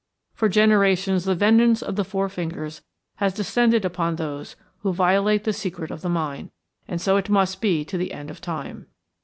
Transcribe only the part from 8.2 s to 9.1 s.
of time.